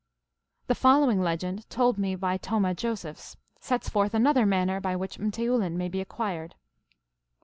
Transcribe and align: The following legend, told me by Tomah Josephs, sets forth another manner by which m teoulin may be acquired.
The 0.65 0.73
following 0.73 1.21
legend, 1.21 1.69
told 1.69 1.99
me 1.99 2.15
by 2.15 2.37
Tomah 2.37 2.73
Josephs, 2.73 3.37
sets 3.59 3.87
forth 3.87 4.15
another 4.15 4.47
manner 4.47 4.79
by 4.81 4.95
which 4.95 5.19
m 5.19 5.29
teoulin 5.29 5.77
may 5.77 5.89
be 5.89 6.01
acquired. 6.01 6.55